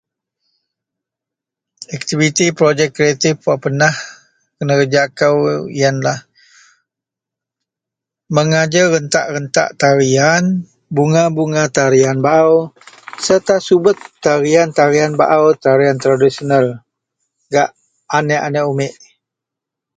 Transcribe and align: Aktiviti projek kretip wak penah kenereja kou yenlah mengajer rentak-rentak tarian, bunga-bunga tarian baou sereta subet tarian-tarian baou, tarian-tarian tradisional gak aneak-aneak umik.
Aktiviti 1.95 2.45
projek 2.59 2.89
kretip 2.97 3.37
wak 3.47 3.59
penah 3.63 3.95
kenereja 4.57 5.03
kou 5.19 5.37
yenlah 5.79 6.19
mengajer 8.35 8.85
rentak-rentak 8.93 9.69
tarian, 9.81 10.43
bunga-bunga 10.95 11.63
tarian 11.77 12.17
baou 12.25 12.55
sereta 13.23 13.55
subet 13.67 13.97
tarian-tarian 14.25 15.11
baou, 15.21 15.47
tarian-tarian 15.63 15.97
tradisional 16.03 16.65
gak 17.53 17.69
aneak-aneak 18.17 18.65
umik. 18.71 18.93